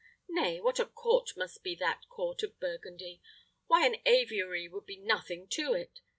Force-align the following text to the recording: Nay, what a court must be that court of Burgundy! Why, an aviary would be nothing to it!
Nay, 0.29 0.59
what 0.59 0.79
a 0.79 0.85
court 0.87 1.37
must 1.37 1.61
be 1.61 1.75
that 1.75 2.09
court 2.09 2.41
of 2.41 2.59
Burgundy! 2.59 3.21
Why, 3.67 3.85
an 3.85 3.97
aviary 4.07 4.67
would 4.67 4.87
be 4.87 4.97
nothing 4.97 5.47
to 5.49 5.73
it! 5.75 5.99